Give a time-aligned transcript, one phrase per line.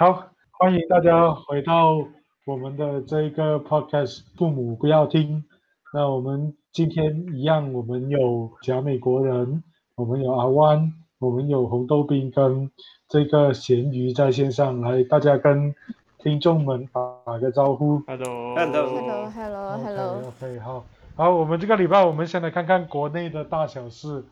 [0.00, 2.08] 好，欢迎大家回到
[2.46, 5.44] 我们的这个 podcast，父母不要听。
[5.92, 9.62] 那我们今天一样，我们有假美国人，
[9.96, 12.70] 我们有阿湾，我们有红豆冰跟
[13.10, 15.74] 这个咸鱼在线上来，大家跟
[16.20, 16.88] 听众们
[17.26, 17.98] 打个招呼。
[18.06, 20.22] Hello，Hello，Hello，Hello。
[20.28, 20.82] OK，好，
[21.14, 24.24] 好，我们这个礼拜我们先来看看国内的大小事。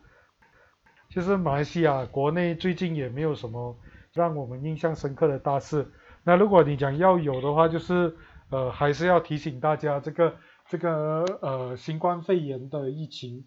[1.13, 3.75] 其实马来西亚国内最近也没有什么
[4.13, 5.91] 让我们印象深刻的大事。
[6.23, 8.15] 那如果你讲要有的话，就是
[8.49, 10.35] 呃，还是要提醒大家，这个
[10.67, 13.45] 这个呃新冠肺炎的疫情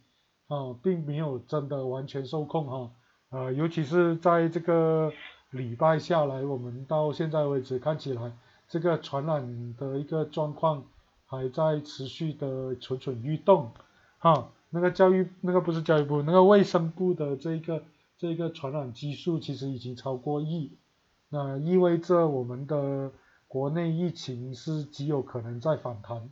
[0.48, 2.91] 啊、并没有真的完全受控哈。
[3.30, 5.12] 呃，尤其是在这个
[5.51, 8.33] 礼拜下来，我们到现在为止看起来，
[8.69, 10.84] 这个传染的一个状况
[11.27, 13.73] 还在持续的蠢蠢欲动，
[14.19, 17.83] 哈，那个教育那个不是教育部，那个卫生部的这一个
[18.23, 20.79] 这个传染基数其实已经超过亿，
[21.29, 23.11] 那意味着我们的
[23.48, 26.31] 国内疫情是极有可能在反弹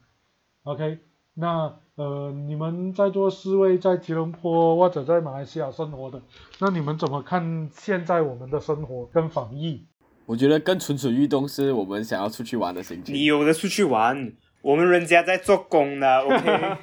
[0.62, 1.00] ，OK，
[1.34, 6.22] 那呃你们在座四位在吉隆坡或者在马来西亚生活的，
[6.60, 9.84] 那你们怎么看现在我们的生活跟防疫？
[10.26, 13.12] 我觉得更蠢蠢欲动是我们想要出去玩的心情。
[13.12, 16.76] 你有的出去玩，我们人家在做工呢，OK？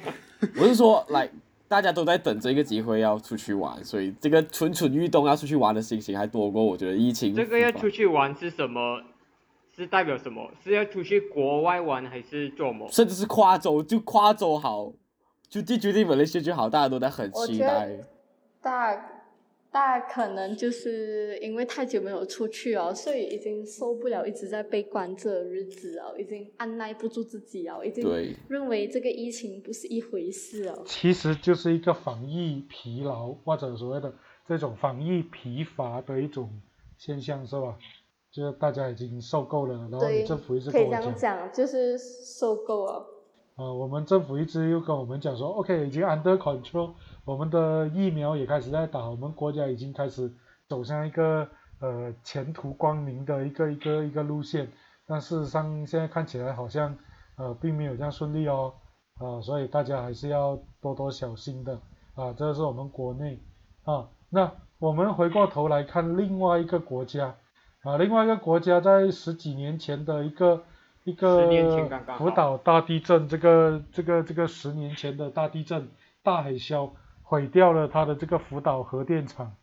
[0.60, 1.30] 我是说，来，
[1.68, 7.34] 大家都在等这个机会要出去玩，所以这个蠢蠢欲动要出去玩的心情还多过我觉得疫情。
[7.34, 9.02] 这个要出去玩是什么？
[9.76, 10.50] 是代表什么？
[10.64, 12.88] 是要出去国外玩还是做么？
[12.90, 14.90] 甚至是跨州，就跨州好，
[15.48, 17.90] 就地决定本来西亚就好，大家都在很期待。
[18.60, 18.96] 大
[19.70, 30.82] 大可能就是因为太久没有出去哦，所以已经受不了一直在被关着的日子哦，已经按耐不住自己哦，已经对，认为这个疫情不是一回事哦。
[30.86, 34.12] 其实就是一个防疫疲劳或者所谓的
[34.46, 36.50] 这种防疫疲乏的一种
[36.96, 37.76] 现象，是吧？
[38.30, 43.06] 就是大家已经受够了，然后政府一直可以这跟我讲，样讲，就是受够了。
[43.58, 46.92] 啊、我们政府一直又跟我们讲说，OK，已经 under control，
[47.24, 50.32] 我们的疫苗也开始在打，我们国家已经开始
[50.68, 51.48] 走向一个
[51.80, 54.70] 呃前途光明的一个一个一个路线，
[55.08, 56.96] 但事实上现在看起来好像
[57.36, 58.72] 呃并没有这样顺利哦，
[59.18, 61.80] 啊、所以大家还是要多多小心的
[62.14, 63.40] 啊，这是我们国内
[63.82, 67.34] 啊，那我们回过头来看另外一个国家
[67.82, 70.62] 啊，另外一个国家在十几年前的一个
[71.08, 71.48] 一个
[72.18, 75.88] 福岛大地震，这个这个这个十年前的大地震
[76.22, 76.90] 大海啸
[77.22, 79.54] 毁掉了它的这个福岛核电厂。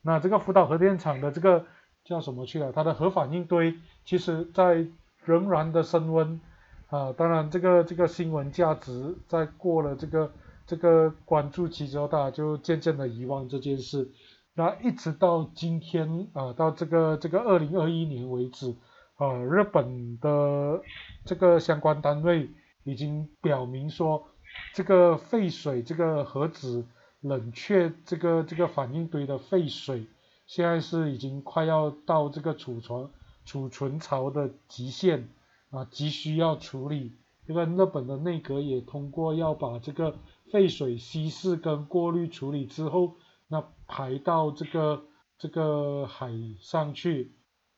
[0.00, 1.66] 那这个福岛核电厂的这个
[2.04, 2.72] 叫什么去了？
[2.72, 3.74] 它的核反应堆
[4.06, 4.86] 其实在
[5.24, 6.40] 仍然的升温
[6.88, 7.12] 啊。
[7.12, 10.32] 当然，这个这个新闻价值在过了这个
[10.66, 14.10] 这个关注期之后，大家就渐渐的遗忘这件事。
[14.54, 18.74] 那一直到今天啊，到这个这个二零二一年为止，
[19.16, 20.82] 呃，日本的
[21.24, 22.50] 这个相关单位
[22.82, 24.26] 已经表明说，
[24.74, 26.84] 这个废水，这个核子
[27.20, 30.06] 冷却这个这个反应堆的废水，
[30.48, 33.08] 现在是已经快要到这个储存
[33.44, 35.28] 储存槽的极限
[35.70, 37.12] 啊，急需要处理。
[37.46, 40.16] 这个日本的内阁也通过要把这个
[40.50, 43.14] 废水稀释跟过滤处理之后，
[43.46, 45.04] 那排到这个
[45.38, 47.30] 这个海上去。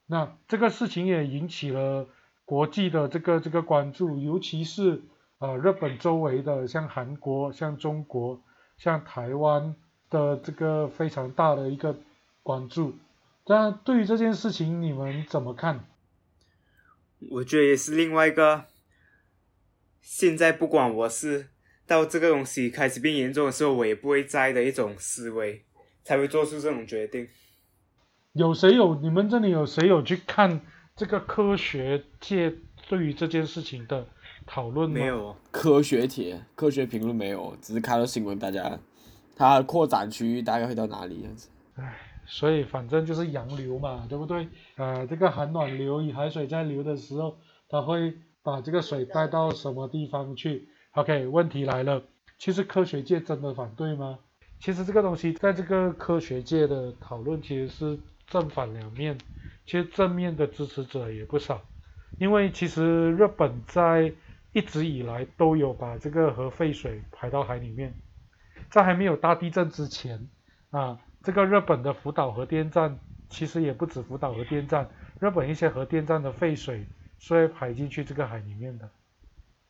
[0.07, 2.09] 那这个事情也引起了
[2.45, 5.03] 国际的这个这个关注，尤其是
[5.39, 8.41] 呃日本周围的像韩国、像中国、
[8.79, 9.75] 像台湾
[10.09, 11.99] 的这个非常大的一个
[12.43, 12.95] 关注。
[13.47, 15.85] 那对于这件事情，你们怎么看？
[17.31, 18.67] 我觉得也是另外一个，
[20.01, 21.49] 现在不管我是
[21.87, 25.65] 到这个东西开始变严重的时候，我也不会在的一种思维，
[26.05, 27.27] 才会做出这种决定。
[28.37, 30.61] 有谁有你们这里有谁有去看
[30.95, 32.53] 这个科学界
[32.87, 34.07] 对于这件事情的
[34.45, 34.95] 讨论吗？
[34.95, 38.79] 没有，科学帖、科学评论没有，只是看到新闻，大家
[39.35, 41.49] 它扩展区域大概会到哪里样子。
[41.77, 41.97] 唉
[42.29, 44.49] 所以反正就是洋流嘛，对不对？
[44.77, 47.37] 呃，这个寒暖流与，海水在流的时候，
[47.69, 52.03] 它会把这个水带到什么地方去？OK，问题来了，
[52.37, 54.19] 其实科学界真的反对吗？
[54.59, 59.19] 其实这个东西在这个科学界的讨论其实是正反两面，
[59.65, 61.63] 其实正面的支持者也不少，
[62.19, 64.13] 因为其实日本在
[64.53, 67.95] 一直以来都有把这个核废水排到海里面，
[68.71, 70.29] 在还没有大地震之前
[70.71, 71.01] 啊。
[71.23, 74.89] 这个日本的福岛核电站其实也不止福岛核电站，
[75.21, 76.87] 日本一些核电站的废水
[77.19, 78.89] 是会排进去这个海里面的，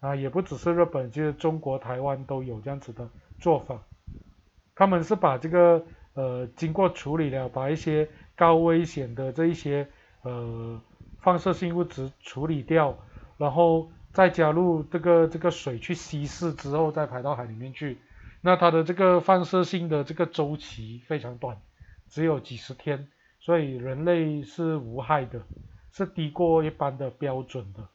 [0.00, 3.08] 啊，也不只是日本，就是中国台湾都有这样子的
[3.40, 3.82] 做法。
[4.74, 5.82] 他们是把这个
[6.12, 8.06] 呃经过处理了，把一些
[8.36, 9.88] 高危险的这一些
[10.22, 10.80] 呃
[11.20, 12.98] 放射性物质处理掉，
[13.38, 17.98] 然后再加入这个这个水去稀释之后再排到海里面去。
[18.42, 21.60] 那它的这个放射性的这个周期非常短，
[22.08, 23.08] 只有几十天，
[23.40, 25.42] 所以人类是无害的，
[25.90, 27.88] 是低过一般的标准的。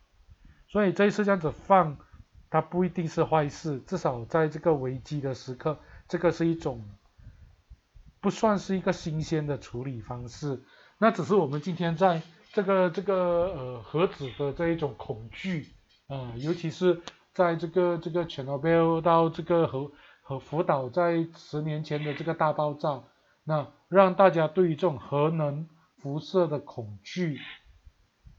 [0.67, 1.97] 所以这一次这样子放，
[2.49, 5.77] 它不一定是坏事，至少在这个危机的时刻，
[6.07, 6.83] 这个是一种
[8.21, 10.63] 不算是一个新鲜的处理方式。
[10.97, 12.21] 那只是我们今天在
[12.53, 15.67] 这个这个呃核子的这一种恐惧
[16.07, 17.01] 啊，尤其是
[17.33, 19.91] 在这个这个 Chernobyl 到这个核。
[20.23, 23.03] 和福岛在十年前的这个大爆炸，
[23.43, 27.41] 那让大家对于这种核能辐射的恐惧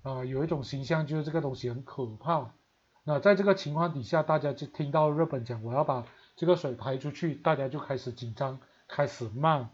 [0.02, 2.54] 啊，有一种形象就是这个东西很可怕。
[3.04, 8.58] 那在这个情况底下，大家就听到日本讲我要把这个水排出去，大家就开始紧张，
[8.92, 9.70] 开始慢。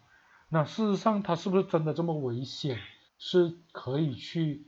[0.48, 2.78] 那事实上，它是不是真的这么危险，
[3.18, 4.64] 是可以去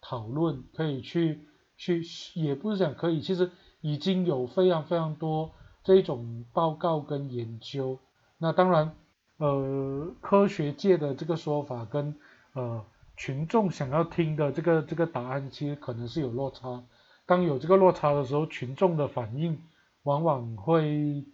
[0.00, 1.40] 讨论，可以去
[1.76, 2.04] 去，
[2.34, 3.50] 也不是讲可以，其实
[3.80, 5.50] 已经有非常非常多。
[5.82, 7.98] 这种报告跟研究，
[8.38, 8.96] 那当然，
[9.36, 12.16] 呃，科学界的这个说法跟
[12.54, 12.82] 呃
[13.18, 16.82] 群众想要听的这个这个答案，其实可能是有落差。
[17.26, 19.62] 当有这个落差的时候，群众的反应
[20.04, 21.26] 往往会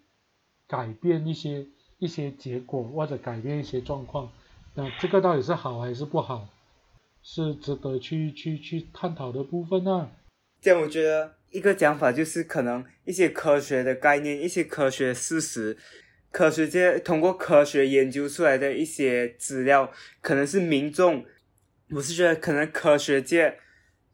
[0.67, 1.69] 改变一些
[2.01, 4.33] 一些结果，或者改变一些状况。
[4.75, 6.49] 那这个到底是好还是不好，
[7.23, 10.11] 是值得去去去探讨的部分呢？
[10.61, 11.37] 这样我觉得。
[11.51, 15.77] 一个讲法就是，可能一些科学的概念、一些科学事实，
[16.31, 21.25] 科学界通过科学研究出来的一些资料，可能是民众，
[21.91, 23.59] 我是觉得可能科学界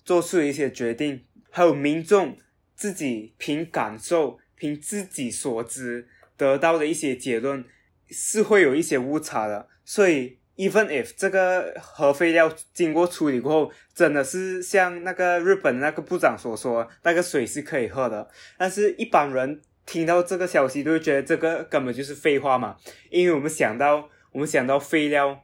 [0.02, 2.38] 做出一些决定，还有民众
[2.74, 6.08] 自己凭感受、凭自己所知
[6.38, 7.62] 得到的一些结论，
[8.08, 10.38] 是会有一些误差的，所以。
[10.58, 18.26] Even if 这个核废料经过处理过后，真的是像那个日本那个部长所说，那个水是可以喝的，
[18.56, 22.74] 但是一般人听到这个消息都会觉得这个根本就是废话嘛，
[23.10, 25.38] 因为我们想到我们想到废料，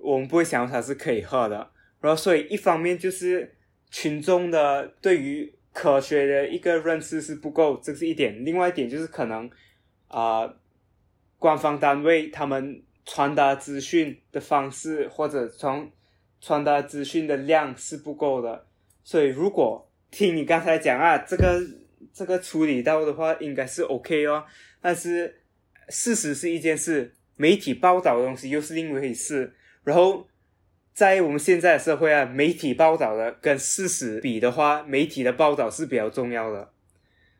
[0.00, 1.70] 我们不会想到它是可以喝的，
[2.00, 3.54] 然后所以一方面就是
[3.90, 9.50] 群众的对于科学的一个认识是不够，这是一点，另外一点就是可能
[10.08, 10.50] 啊，
[11.40, 12.84] 官方单位他们。
[13.06, 15.90] 传达资讯的方式或者从
[16.40, 18.66] 传达资讯的量是不够的，
[19.02, 21.60] 所以如果听你刚才讲啊，这个
[22.12, 24.44] 这个处理到的话，应该是 OK 哦。
[24.80, 25.42] 但是
[25.88, 29.54] 事实是一件事，媒体报道的东西又是另一回事。
[29.82, 30.28] 然后
[30.92, 36.70] 在我们现在的社会啊，媒体报道的跟事实比的话，媒体的报道是比较重要的。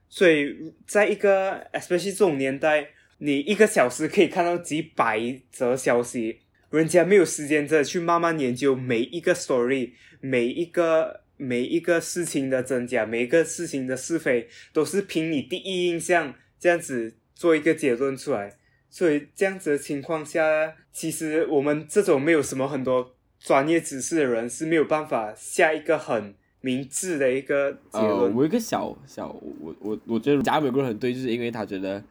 [0.08, 2.88] 所以在一个 especially 这种年代。
[3.22, 5.20] 你一个小时可以看到几百
[5.50, 6.38] 则消息，
[6.70, 9.90] 人家没有时间这去慢慢研究每一个 story，
[10.22, 18.56] 每一个每一个事情的真假，每一个事情的是非，都是凭你第一印象这样子做一个结论出来。
[18.88, 28.34] 所以这样子的情况下，其实我们这种没有什么很多专业知识的人是没有办法下一个很明智的一个结论。
[28.34, 29.28] 我一个小小，
[29.60, 32.02] 我我我觉得贾美国人很对，就是因为他觉得。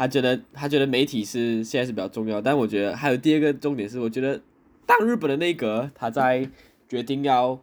[0.00, 4.40] 他觉得，他觉得媒体是现在是比较重要，但我觉得还有第二个重点是，我觉得
[4.86, 6.48] 当日本的内阁他在
[6.88, 7.60] 决定要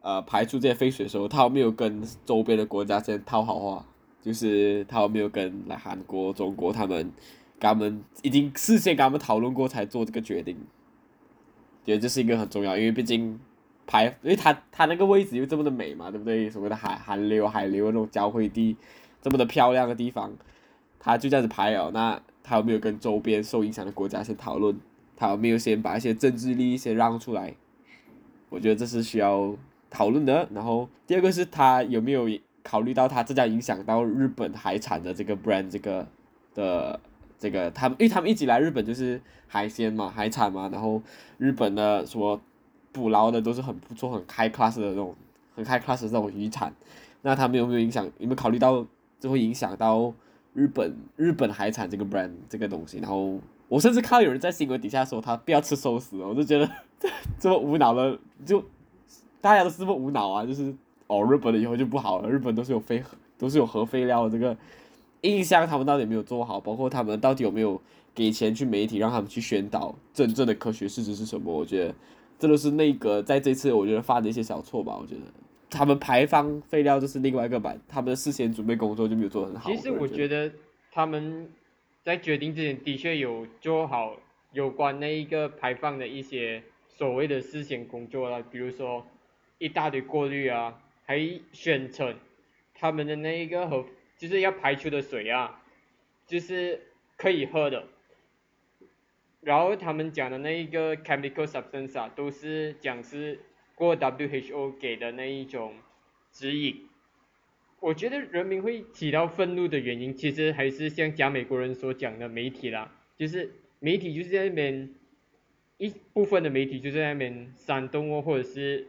[0.00, 3.86] 呃排除这些废水的时候，他有没有跟周边的国家先套好话？
[4.20, 7.04] 就是他有没有跟来韩国、中国他们，
[7.60, 10.56] 跟他们已经事先跟他们讨论过才做这个决定？
[11.86, 13.38] 觉得这是一个很重要，因为毕竟
[13.86, 16.50] 排，因为他他那个位置又这么的美嘛，对不对？
[16.50, 18.76] 所谓的海韩流、海流那种交汇地，
[19.22, 20.32] 这么的漂亮的地方。
[21.00, 24.78] 他就这样子排哦，那他有没有跟周边受影响的国家先讨论？
[25.16, 27.54] 他有没有先把一些政治利益先让出来？
[28.48, 29.54] 我觉得这是需要
[29.90, 30.48] 讨论的。
[30.52, 32.28] 然后第二个是他有没有
[32.62, 36.06] 考虑到他这家影响到日本海产的这个 brand 这个
[36.54, 37.00] 的
[37.38, 41.02] 这个他们，因为他们一直来日本就是海鲜嘛，海产嘛，然后
[41.38, 42.40] 日本的说
[42.92, 45.14] 捕捞的都是很不错、很开 class 的这种
[45.54, 46.74] 很开 class 的这种渔产，
[47.22, 48.04] 那他们有没有影响？
[48.18, 48.86] 有没有考虑到
[49.18, 50.12] 这会影响到？
[50.60, 56.70] 日本日本海产这个 brand 这个东西，然后我甚至看到有人在新闻底下说他不要吃寿司，我就觉得
[57.40, 58.62] 这么无脑的，就
[59.40, 60.74] 大家都这么无脑啊，就是
[61.06, 63.02] 哦日本的以后就不好了，日本都是有废
[63.38, 64.54] 都是有核废料的这个
[65.22, 66.60] 印象，他们到底有没有做好？
[66.60, 67.80] 包括他们到底有没有
[68.14, 71.50] 给钱去媒体让他们去宣导真正的科学事实是什么？
[71.50, 71.94] 我觉得
[72.38, 75.22] 这都是那个在这次我觉得犯的一些小错吧，我觉得。
[75.70, 79.70] 他们排放废料就是另外一个版，他们的事先准备工作就没有做很好。
[79.70, 80.52] 其实我觉得
[80.90, 81.48] 他们
[82.02, 84.18] 在决定之前的确有做好
[84.52, 89.06] 有关那一个排放的一些所谓的事先工作了，比如说
[89.58, 91.18] 一大堆过滤啊，还
[91.52, 92.16] 宣称
[92.74, 93.86] 他们的那一个和
[94.18, 95.62] 就是要排出的水啊，
[96.26, 96.80] 就是
[97.16, 97.84] 可以喝的。
[99.42, 103.40] 然后他们讲的那一个 chemical substance 啊，都是讲是
[103.80, 105.72] 过 WHO 给的那一种
[106.30, 106.86] 指引。
[107.80, 114.94] 我觉得人民会起到愤怒的原因，其实还是像假美国人所讲的媒体啦，就是媒体就是在那边
[115.78, 118.86] 一部分的媒体就在那边煽动哦，或者是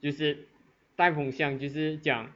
[0.00, 0.46] 就是
[0.94, 2.32] 带风向，就是讲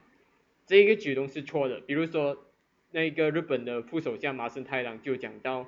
[0.65, 1.79] 这个举动是错的。
[1.79, 2.45] 比如说
[2.91, 5.65] 那个日本的副首相麻生太郎就讲到，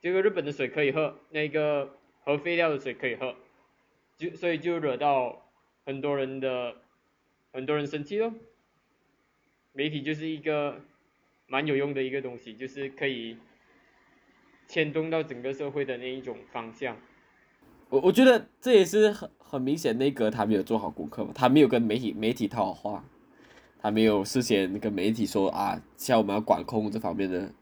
[0.00, 3.36] 这个日本的水可以喝，那个核废料的水可以喝，
[4.16, 5.46] 就所以就惹到
[5.84, 6.74] 很多人的
[7.52, 8.32] 很多人生气哦。
[9.72, 10.80] 媒体就是一个
[11.46, 13.36] 蛮有用的一个东西，就是可以
[14.66, 16.96] 牵动到整个社会的那一种方向。
[17.88, 23.04] 我我觉得这也是很很明显，内阁他没有做好功课嘛，他没有跟媒体媒体套话，
[23.80, 27.52] 他没有事先跟媒体说啊，像我们要管控这方面的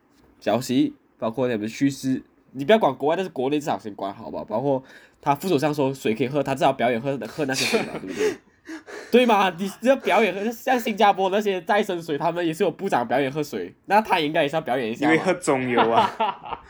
[0.40, 2.22] 消息，包括你们叙事，
[2.52, 4.45] 你不要管国外，但是国内至少先管好吧。
[4.49, 4.83] 包括
[5.21, 8.37] 他副手上说水可以喝，他至少表演喝喝那些水嘛，对不对？
[9.11, 9.49] 对嘛？
[9.59, 15.07] 你只要表演喝，像新加坡那些再生水，他们也是有部长表演喝水，那他应该也是要表演一下。
[15.07, 16.62] 因为喝中油啊，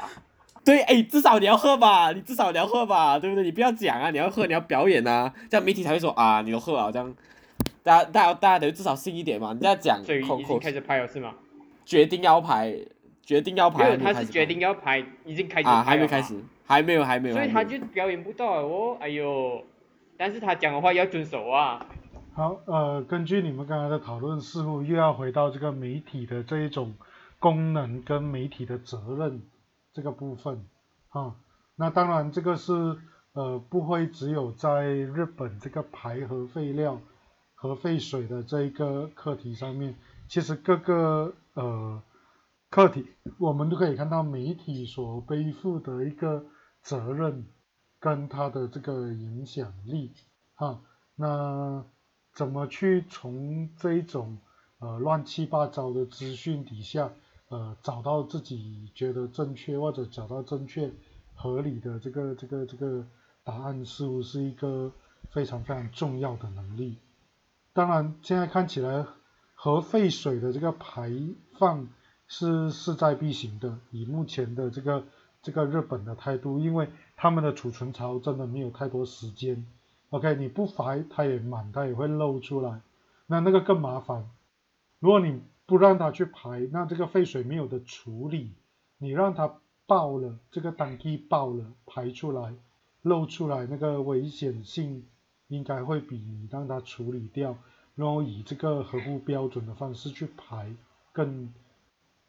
[0.64, 3.42] 对，哎，至少你要喝吧，你至少你要喝吧，对不对？
[3.42, 7.12] 你不要讲啊，你要喝，你要表演啊，这样媒体才会说啊，你都喝啊，这样，
[7.82, 9.52] 大家大家大家得至少信一点嘛。
[9.52, 11.34] 你这样讲，所以口口已经开始拍了是吗？
[11.84, 12.72] 决定要排，
[13.28, 19.62] 决定要没排，有，他是决定要拍，已经开始拍啊，还没开始，还没有，还没有，所以他就表演不到哦，哎呦，
[20.16, 21.84] 但是他讲的话要遵守啊。
[22.32, 26.94] 好，呃，根据你们刚才的讨论，似乎又要回到这个媒体的这一种
[27.38, 29.42] 功能跟媒体的责任
[29.92, 30.64] 这个部分
[31.10, 31.34] 啊。
[31.76, 32.72] 那当然，这个是
[33.34, 36.98] 呃不会只有在日本这个排核废料、
[37.54, 39.94] 核废水的这一个课题上面，
[40.28, 42.02] 其实各个呃
[42.70, 43.06] 课题
[43.38, 46.44] 我们都可以看到媒体所背负的一个
[46.82, 47.46] 责任
[47.98, 50.12] 跟它的这个影响力
[50.54, 50.82] 哈。
[51.14, 51.84] 那
[52.34, 54.38] 怎么去从这种
[54.80, 57.10] 呃乱七八糟的资讯底下，
[57.48, 60.92] 呃找到自己觉得正确或者找到正确
[61.34, 63.04] 合理的这个这个这个
[63.44, 64.92] 答案，似乎是一个
[65.30, 66.98] 非常非常重要的能力。
[67.72, 69.06] 当然，现在看起来
[69.54, 71.10] 核废水的这个排
[71.58, 71.88] 放
[72.28, 75.02] 是势在必行的，以目前的这个
[75.42, 79.66] 这个日本的态度，因为他们的储存槽真的没有太多时间。
[80.10, 82.80] OK，你不排它也满，它也会漏出来，
[83.26, 84.28] 那那个更麻烦。
[85.00, 88.52] 如果你不让它去排，那这个废水没有的处理，
[88.98, 89.54] 你让它
[89.86, 92.54] 爆了，这个单机爆了排出来，
[93.02, 95.06] 漏出来那个危险性
[95.48, 97.56] 应该会比你让它处理掉，
[97.94, 100.70] 然后以这个合乎标准的方式去排
[101.12, 101.52] 更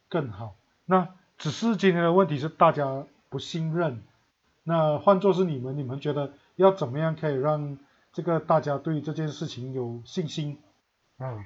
[0.09, 0.55] 更好。
[0.85, 4.03] 那只是今天的问题是大家不信任，
[4.63, 6.33] 那换作是你们，你们觉得？
[6.55, 7.77] 要怎么样可以让
[8.11, 10.57] 这个大家对这件事情有信心？
[11.17, 11.39] 啊，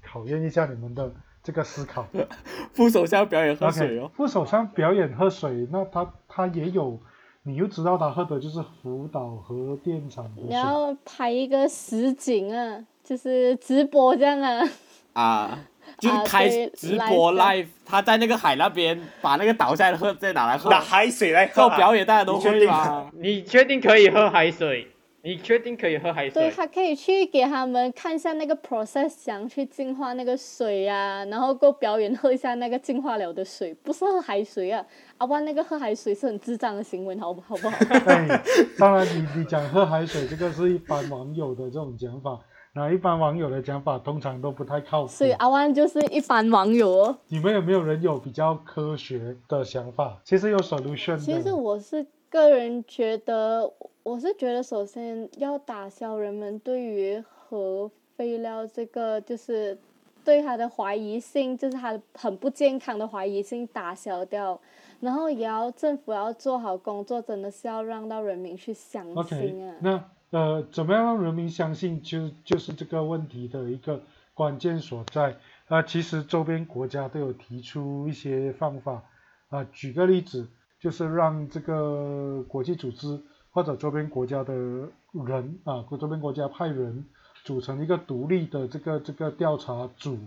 [0.00, 2.06] 考验一下你们的这个思考。
[2.72, 4.08] 副首相表演喝水哦。
[4.14, 7.00] 副首相表演喝水，那他他也有，
[7.42, 10.50] 你又知道他喝的就是福岛核电厂的水。
[10.50, 14.68] 然后拍一个实景啊，就是直播这样啊。
[15.14, 15.58] 啊，
[15.98, 23.10] 就是啊开直播 live 他在那个海那边把那个倒下来喝再拿来喝，拿海水来喝啊、做表演大家都会嘛。
[23.18, 24.88] 你确定可以喝海水？
[25.24, 26.56] 你确定可以喝海水对，水？
[26.56, 34.84] 他可以去给他们看一下那个 process，想去净化那个水啊，然后过表演喝一下那个净化了的水，不是喝海水啊，
[35.18, 37.76] 阿万那个喝海水是很智障的行为，好不好不好？
[38.10, 38.42] 哎，
[38.76, 42.36] 当然你你讲喝海水，这个是一般网友的这种讲法，
[42.74, 45.26] 那一般网友的讲法通常都不太靠谱所。
[45.26, 47.18] 以阿万就是一般网友哦。
[47.28, 50.18] 你们有没有人有比较科学的想法？
[50.24, 51.18] 其实有 solution 的。
[51.18, 53.70] 其实我是个人觉得，
[54.02, 59.78] 我是觉得首先要打消人们对于核废料这个就是
[60.24, 64.58] 对它的怀疑性，就是它很不健康的怀疑性打消掉，
[65.00, 69.76] 然后也要政府要做好工作，真的是要让到人民去相信啊。
[69.80, 70.02] 那
[70.32, 74.00] 呃，怎么样让人民相信就就是这个问题的一个
[74.32, 75.36] 关键所在。
[75.68, 79.02] 啊、其实周边国家都有提出一些方法。
[79.50, 80.48] 啊、举个例子，
[80.80, 83.20] 就是让这个国际组织
[83.50, 87.04] 或者周边国家的人啊，周边国家派人
[87.44, 90.18] 组成一个独立的这个这个调查组，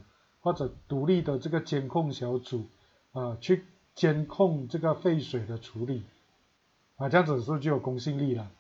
[0.41, 2.67] 或者独立的这个监控小组，
[3.11, 6.03] 啊，去监控这个废水的处理。
[6.97, 8.51] 啊，这样子是不是就有公信力了？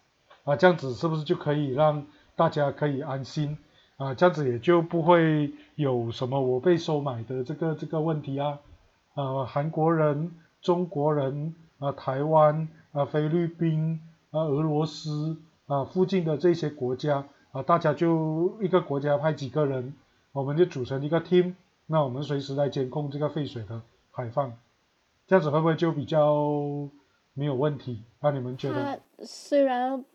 [0.45, 3.57] 啊，这样子是不是就可以让大家可以安心
[3.97, 8.59] 啊，这样子也就不会有什么我被收买的这个这个问题啊，
[9.15, 13.99] 啊，韩国人、中国人啊、台湾啊、菲律宾
[14.31, 19.93] 啊、俄罗斯啊附近的这些国家啊，大家就一个国家派几个人，
[20.31, 21.55] 我们就组成一个 team，
[21.87, 23.81] 那我们随时来监控这个废水的
[24.13, 24.53] 排放，
[25.25, 26.35] 这样子会不会就比较
[27.33, 28.03] 没有问题？
[28.19, 28.83] 那你们觉得？
[28.83, 30.05] 他虽然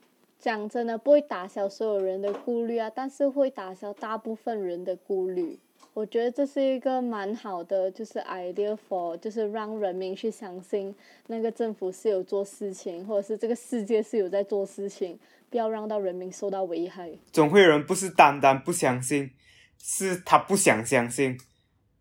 [0.41, 5.59] 讲真的不会打消所有人的顾虑啊，但是会打消大部分人的顾虑。
[5.93, 10.95] 我觉得这是一个蛮好的，就是 idea for，就是让人民去相信
[11.27, 15.19] 那个政府是有做事情，或者是这个世界是有在做事情，
[15.51, 17.11] 不要让到人民受到危害。
[17.33, 19.33] 总会有人不是单单不相信，
[19.79, 21.37] 是他不想相信。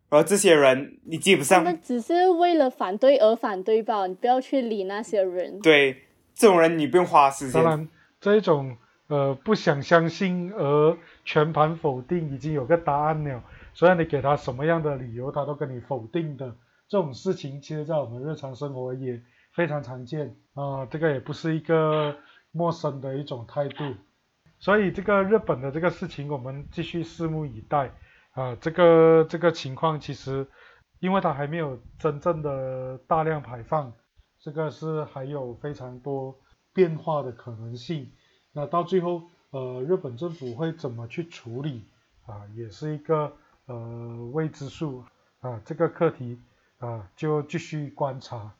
[0.09, 5.59] 然后这些人，你基本上他们只是为了反对而反对吧，你不要去理那些人。
[5.59, 6.03] 对
[6.33, 7.89] 这种人，你不用花时间。
[8.19, 13.43] 这一种呃不想相信而全盘否定，已经有个答案了。
[13.73, 16.55] 虽然你给他什么样的理由，他都跟你否定的
[16.87, 19.21] 这种事情，其实在我们日常生活也
[19.53, 22.15] 非常常见啊、这个也不是一个
[22.51, 23.95] 陌生的一种态度。
[24.59, 27.91] 所以这个日本的这个事情，我们继续拭目以待
[28.33, 30.45] 啊、这个这个情况其实，
[30.99, 33.93] 因为它还没有真正的大量排放，
[34.39, 36.37] 这个是还有非常多
[36.79, 38.09] 变化的可能性。
[38.53, 41.83] 那到最后，呃，日本政府会怎么去处理
[42.25, 43.33] 啊，也是一个
[43.65, 43.75] 呃
[44.31, 45.03] 未知数
[45.41, 45.59] 啊。
[45.65, 46.39] 这个课题
[46.77, 48.53] 啊，就继续观察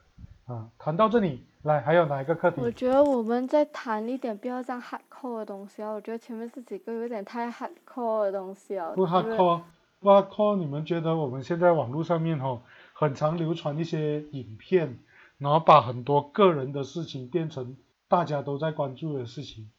[0.48, 0.70] 啊。
[0.78, 2.60] 谈到这里，来还有哪一个课题？
[2.60, 8.92] 我觉得我们再谈一点不要这样 hardcore 的东西啊，我觉得前面这几个有点太 hardcore 的东西啊。
[8.96, 9.62] 不就是 hardcore，
[10.02, 12.62] 不 hardcore，你们觉得我们现在网络上面哈、
[12.92, 15.00] 很常流传一些影片，
[15.38, 17.78] 然后把很多个人的事情变成
[18.10, 19.70] 大家都在关注的事情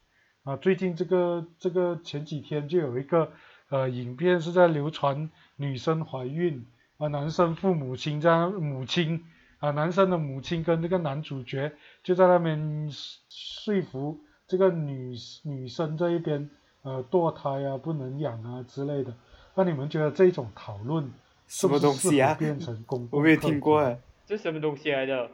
[0.44, 0.56] 啊。
[0.56, 3.32] 最近这个这个前几天就有一个
[3.68, 6.64] 呃影片是在流传女生怀孕
[6.96, 9.24] 啊，男生父母亲在那母亲
[9.58, 12.88] 啊，男生的母亲跟这个男主角就在那边
[13.28, 16.48] 说服这个女女生这一边
[16.82, 19.12] 呃堕胎啊不能养啊之类的。
[19.56, 21.04] 那你们觉得这种讨论
[21.48, 23.98] 是什么不是东西啊适合变成公我没有听过哎。
[24.24, 25.28] 这什么东西来的？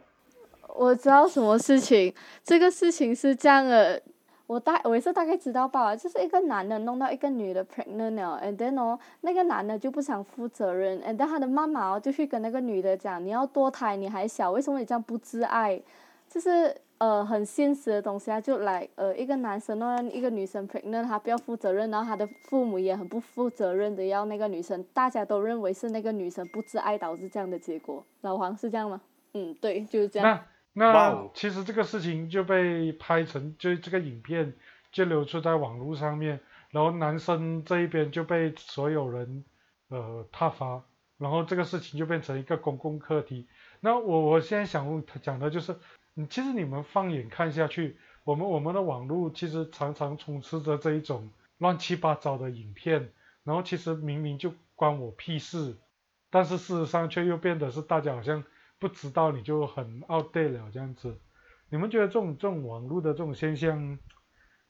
[0.75, 4.01] 我知道什么事情，这个事情是这样的，
[4.45, 15.81] 我大我也是大概知道吧，就是一个男的弄到一个女的 pregnant 了，and then 哦，那个男的就不想负责任，and then 他的妈妈就去跟那个女的讲，你要堕胎，你还小，为什么你这样不自爱？
[16.29, 28.03] 就是呃很现实的东西啊，就来呃一个男生弄到一个女生 pregnant，他不要负责任，然后他的父母也很不负责任的要那个女生，大家都认为是那个女生不自爱导致这样的结果。
[28.21, 29.01] 老黄是这样吗？
[29.33, 30.39] 嗯，对，就是这样。
[30.79, 34.53] 那其实这个事情就被拍成，就这个影片
[34.91, 39.43] 就流出在网络上面，然后男生这一边就被所有人
[39.87, 40.83] 呃挞伐，
[41.17, 43.47] 然后这个事情就变成一个公共课题。
[43.79, 45.75] 那我我现在想讲的就是，
[46.13, 53.11] 嗯，其实你们放眼看下去，我们我们的网络其实常常充斥着这一种乱七八糟的影片，
[53.43, 55.75] 然后其实明明就关我屁事，
[56.29, 58.43] 但是事实上却又变得是大家好像
[58.79, 61.17] 不知道你就很 outdate 了这样子。
[61.69, 63.97] 你们觉得这种这种网络的这种现象，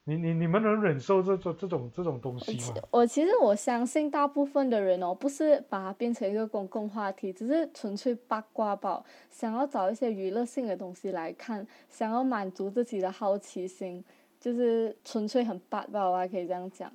[0.06, 2.82] 你你你们能忍受这种这种这种东西吗？
[2.90, 14.04] 我其实我相信大部分的人哦，不是把它变成一个公共话题，只是纯粹八卦吧，想要找一些娱乐性的东西来看，想要满足自己的好奇心，
[14.40, 16.92] 就是纯粹很八卦，我还可以这样讲，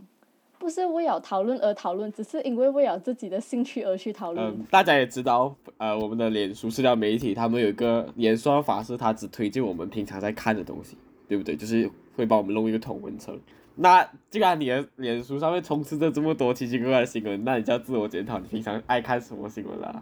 [0.62, 4.46] 不是为了讨论而讨论，只是因为为了自己的兴趣而去讨论。
[4.46, 10.96] 嗯，大家也知道，呃，我们的脸书社交媒体，他们有一个演算法，是他只推荐我们平常在看的东西，
[11.27, 11.57] 对不对？
[11.57, 13.37] 就是会帮我们弄一个同文层。
[13.75, 20.01] 那既然你的脸书上面充斥着这么多奇奇怪怪的新闻，那你就要自我检讨，你平常爱看什么新闻啦？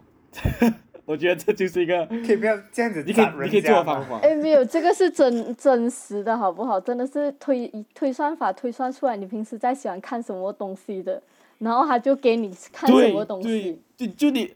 [1.10, 4.20] 我觉得这就是一个，可以不要这样子你可以你可以做方法。
[4.22, 6.78] 哎，没有，这个是真真实的，好不好？
[6.80, 11.20] 真的是推推算法推算出来，你平时在喜欢看什么东西的，
[11.58, 13.48] 然后他就给你看什么东西
[13.96, 14.54] 对西。，就就你，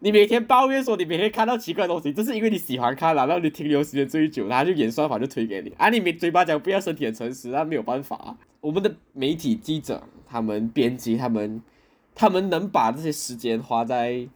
[0.00, 5.72] 你每天抱怨说你每天看到奇怪的东西，这是因为你喜欢看了，然后你停留时间最久，他就演算法就推给你。
[5.78, 8.36] 啊，你没嘴巴讲不要身体很诚实，那没有办法、啊。
[8.60, 11.62] 我们的媒体记者、他们编辑、他们，
[12.12, 14.26] 他们能把这些时间花在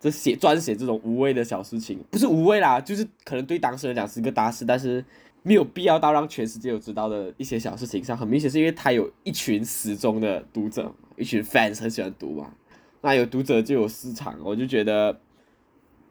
[0.00, 5.04] 这写撰写这种无谓的小事情，不是无谓啦，就是可能对当事人讲是一个大事，但是
[5.42, 8.16] 没有必要到让全世界都知道的一些小事情上。
[8.16, 12.52] 很明显是因为他有一群死忠的读者，一群 fans 很喜欢读嘛。
[13.00, 15.20] 那有读者就有市场，我就觉得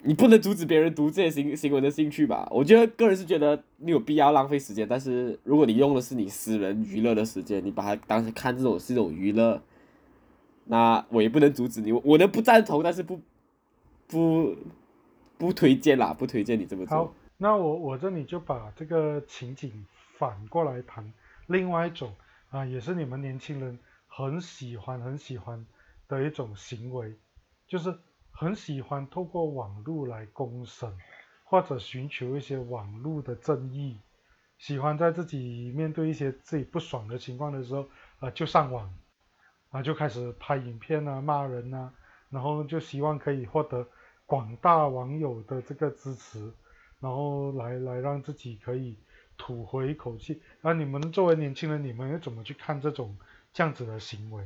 [0.03, 2.47] 你不能阻止别人读这些新新闻的兴趣吧。
[2.51, 9.61] 我觉得个人是觉得你有必要浪费时间，但是如果你用的是你私人娱乐的时间，你把它当成看这种是一种娱乐，
[10.65, 13.19] 那我也不能阻止你，我能不赞同，但是不
[14.07, 14.55] 不
[15.37, 19.85] 不推荐啦，不推荐你这么做好。，那我我这里就把这个情景
[20.17, 21.13] 反过来谈，
[21.47, 22.13] 另外一种
[22.49, 25.65] 啊，也是你们年轻人很喜欢很喜欢
[26.07, 27.13] 的一种行为，
[27.67, 27.95] 就是
[28.31, 30.91] 很喜欢透过网络来公审，
[31.43, 33.99] 或者寻求一些网络的正义，
[34.57, 37.85] 喜欢在自己面对一些自己不爽的情况的时候，
[38.19, 38.91] 啊，就上网，
[39.69, 41.93] 啊，就开始拍影片啊，骂人啊，
[42.29, 43.87] 然后就希望可以获得
[44.27, 46.51] 广大网友的这个支持，
[46.99, 48.95] 然后来来让自己可以
[49.37, 50.39] 吐回一口气。
[50.61, 53.17] 那你们作为年轻人，你们又怎么去看这种
[53.51, 54.43] 这样子的行为？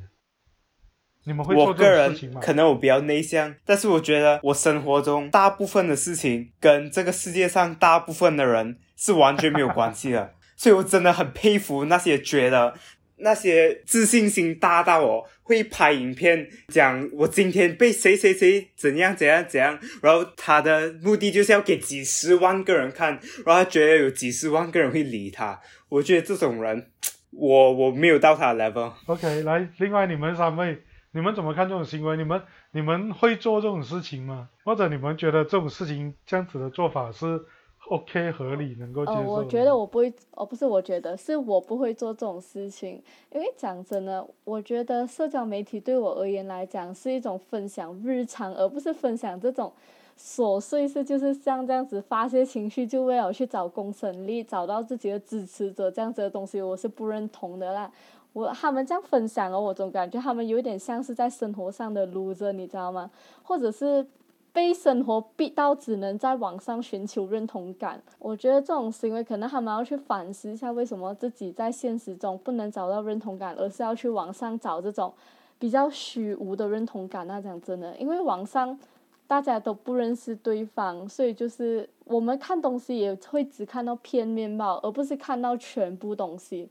[1.24, 2.42] 你们会做这种事情吗？
[2.42, 12.76] 可能我比较内向，但是我觉得我生活中大部分的事情跟这个世界上大部分的人是完全没有关系的， 所以我真的很佩服那些觉得
[13.22, 23.12] 那些自信心大到哦会拍影片讲我今天被谁谁谁怎样怎样怎样，然后他的目的就是要给几十万个人看，
[23.46, 26.90] 然后他觉得有几十万个人会理他，我觉得这种人，
[27.32, 28.92] 我我没有到他的 level。
[29.06, 30.78] OK，来，另外你们三位，
[31.12, 32.18] 你们怎么看这种行为？
[32.18, 34.50] 你们你们会做这种事情吗？
[34.64, 37.42] 或者你们觉得这种事情这样子的做法是
[37.92, 49.74] OK 合理，能够接受呃，我觉得我不会，哦，不是，我觉得是我不会做这种事情，因为讲真的，我觉得社交媒体对我而言来讲是一种分享日常，而不是分享这种
[50.18, 57.92] 琐碎事，就是像这样子发泄情绪，就为了去找公审力，找到自己的支持者这样子的东西，我是不认同的啦。
[58.32, 63.12] 我他们这样分享哦，我总感觉他们有点像是在生活上的 loser，你知道吗？
[63.44, 64.08] 或者是
[64.54, 68.02] 被生活逼到只能在网上寻求认同感。
[68.20, 75.14] 我觉得这种行为可能他们要去反思一下，为什么自己在现实中不能找到认同感，而是要去网上找这种
[75.58, 77.26] 比较虚无的认同感。
[77.28, 78.78] 那讲真的，因为网上
[79.26, 86.68] 大家都不认识对方，所以就是我们看东西也会只看到片面貌，而不是看到全部东西。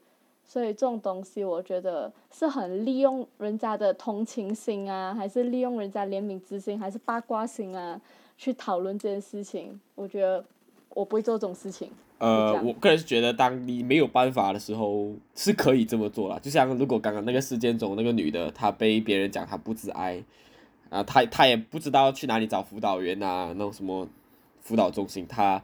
[0.52, 8.00] 所以这种东西，我觉得是很利用人家的同情心啊，还是利用人家怜悯之心，还是八卦心啊，
[8.36, 9.78] 去讨论这件事情。
[9.94, 10.44] 我觉得
[10.88, 11.92] 我不会做这种事情。
[12.18, 16.40] 呃，我个人是觉得，当你没有办法的时候，是可以这么做了。
[16.40, 20.20] 就像如果刚刚那个事件中那个女的，她被别人讲她不自爱，
[20.88, 24.08] 啊，她她也不知道去哪里找辅导员啊，那种什么
[24.60, 25.62] 辅导中心，她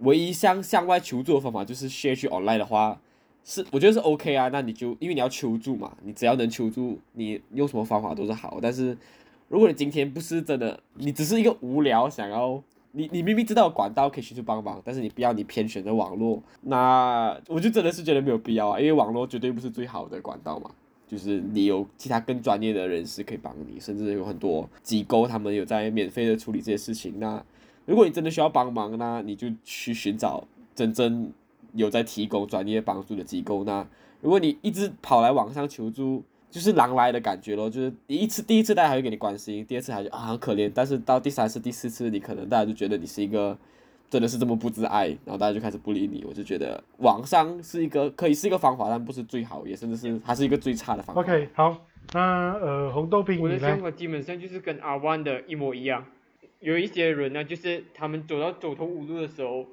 [0.00, 3.00] 唯一向向外求助的方法就是 share 去 online 的话，
[3.46, 4.50] 是我觉得是 OK 啊。
[4.52, 8.58] 那你就因为你要求助嘛，你只要能求助，你用什么方法都是好。
[8.60, 8.94] 但是
[9.48, 12.62] 如果你今天不是真的，你只是一个无聊想要。
[12.92, 20.70] 你你明明知道管道可以寻求帮忙，但是你不要你偏选择网络，那我就真的是觉得没有必要啊，因为网络绝对不是最好的管道嘛。
[21.06, 27.20] 就是你有其他更专业的人士可以帮你，甚至有很多机构他们有在免费的处理这些事情。
[27.20, 27.44] 那
[27.84, 30.42] 如果你真的需要帮忙，那你就去寻找
[30.74, 31.30] 真正
[31.76, 33.62] 有在提供专业帮助的机构。
[33.64, 33.86] 那
[34.20, 43.56] 如果你一直跑来网上求助，就是狼来的感觉咯，就是第一次第一次大家还会给你关心，第二次还就啊很可怜，但是到第三次、第四次，你可能大家就觉得你是一个
[44.08, 46.24] 真的是这么不自爱，然后大家就开始不理你。
[46.26, 51.20] 我就觉得网上是一个可以是一个方法，但不是最好，也甚至是它是一个最差的方法。
[51.20, 51.76] OK，好，
[52.14, 53.42] 那呃，红豆冰你？
[53.42, 56.06] 我的想法基本上就是跟阿万的一模一样。
[56.60, 59.66] 有一些人呢，就是他们走到走投无路的时候，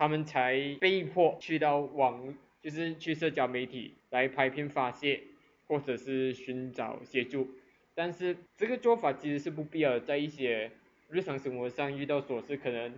[0.00, 5.20] 他们才被迫去到网，就是去社交媒体来拍片发泄，
[5.66, 7.46] 或者是寻找协助。
[7.94, 10.70] 但是这个做法其实是不必要，在一些
[11.10, 12.94] 日常生活上遇到琐事，可能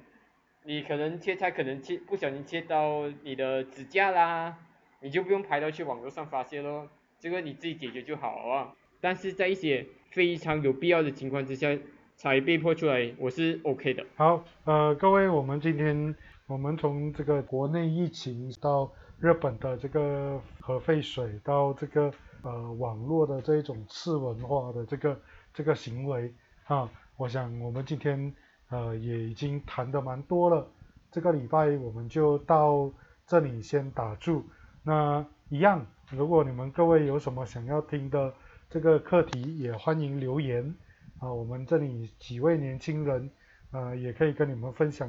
[0.63, 4.57] 你可能切菜，可能切不小心切到你的指甲啦，
[5.01, 6.89] 你就不用拍到去网络上发泄咯，
[7.19, 8.73] 这个你自己解决就好啊。
[9.01, 11.77] 但是在一些非常有必要的情况之下
[12.15, 14.07] 才被迫出来，我是 OK 的。
[14.15, 16.15] 好，呃，各位，我们今天
[16.47, 25.21] 我们从这个国内疫情到日本的这个核废水，到这个呃网络的这种次文化的这个
[25.55, 28.35] 这个行为啊，我想我们今天
[28.69, 30.67] 呃也已经谈的蛮多了。
[31.11, 32.91] 这个礼拜我们就到
[33.27, 34.45] 这里先打住。
[34.83, 38.35] 那一样，如果你们各位有什么想要听的
[38.69, 40.75] 这个课题，也欢迎留言
[41.19, 41.33] 啊。
[41.33, 43.31] 我们这里几位年轻人。
[43.75, 45.09] 呃，也可以跟你们分享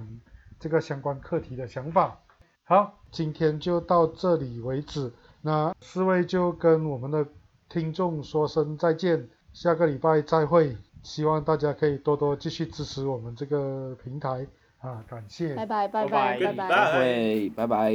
[0.64, 2.18] 这个相关课题的想法。
[2.64, 5.12] 好，今天就到这里为止。
[5.42, 7.28] 那四位就跟我们的
[7.68, 10.78] 听众说声再见，下个礼拜再会。
[11.02, 14.48] 希望大家可以多多继续支持我们这个平台
[14.80, 15.54] 啊，感谢。
[15.54, 16.70] 拜拜拜拜拜拜拜。
[16.70, 17.94] 再会，拜拜。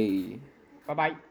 [0.85, 1.28] 拜拜。